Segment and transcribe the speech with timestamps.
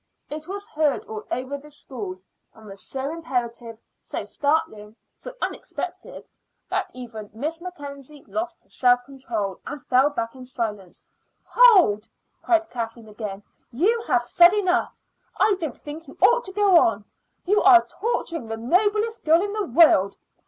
[0.31, 2.19] It was heard all over the school,
[2.55, 6.27] and was so imperative, so startling, so unexpected,
[6.71, 11.03] that even Miss Mackenzie lost her self control and fell back in silence.
[11.45, 12.07] "Hold!"
[12.41, 13.43] cried Kathleen again.
[13.71, 14.91] "You have said enough.
[15.39, 17.05] I don't think you ought to go on.
[17.45, 20.17] You are torturing the noblest girl in the world.